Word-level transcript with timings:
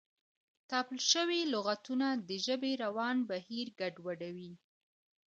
تپل 0.69 0.97
شوي 1.11 1.41
لغتونه 1.53 2.07
د 2.27 2.29
ژبې 2.45 2.71
روان 2.83 3.17
بهیر 3.29 3.67
ګډوډوي. 3.79 4.53